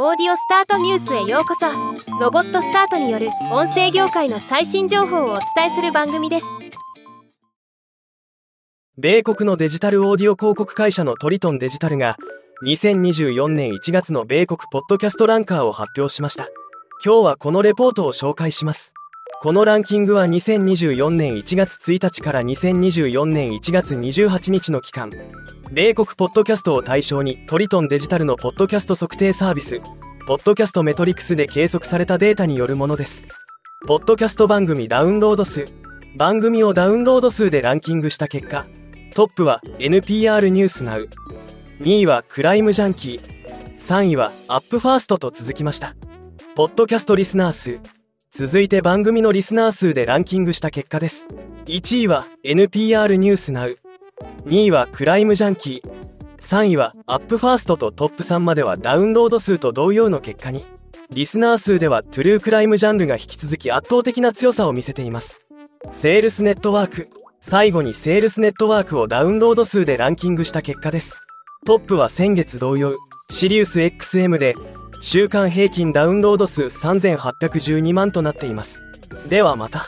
[0.00, 1.66] オーディオスタートニュースへようこそ。
[2.20, 6.46] ロボットスタートによる音声業界の最新情報をお伝えする番組です。
[8.96, 12.16] 米国のデジタルオーディオ広告会社のトリトンデジタルが
[12.64, 16.46] 2024年1月の米国ポッドキャストランカーを発表しました。
[17.04, 18.94] 今日はこのレポートを紹介します。
[19.40, 25.12] このランキングは2024年1月1日から2024年1月28日の期間。
[25.70, 29.80] 米国ポッドキャストを対象にトリトンデジタルのポッドキャスト測定サービス
[30.26, 33.28] ポッドキャストメトリクスで計測されたデータによるものです。
[33.86, 35.66] ポッドキャスト番組ダウンロード数
[36.16, 38.66] 番組をダウンロード数でランキングした結果
[39.14, 41.08] トップは NPR ニュースナウ
[41.78, 45.94] 2位はクライムジャンキー3位はアップファーストと続きました。
[46.56, 47.97] ポッドキャストリスナー数
[48.38, 51.26] 続いて番組のリスナー数でランキングした結果です。
[51.66, 53.76] 1位は NPR News Now。
[54.44, 56.36] 2位は Crime Junkie。
[56.40, 60.64] 3位は Up First とトップ3まではダウンロード数と同様の結果に。
[61.10, 65.40] リスナー数ではトゥルークライムジャンルが引き続き圧倒的な強さを見せています。
[65.90, 67.08] セールスネットワーク。
[67.40, 71.20] 最後にセールスネットワークをダウンロード数でランキングした結果です。
[71.66, 72.94] トップは先月同様。
[73.30, 74.54] シリウス XM で
[75.00, 78.82] 週間平均ダウンロード数3812万となっています。
[79.28, 79.86] ではまた。